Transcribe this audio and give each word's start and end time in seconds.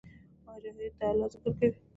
مجاهد 0.47 0.93
د 0.99 1.01
الله 1.09 1.27
ذکر 1.33 1.51
کوي. 1.59 1.71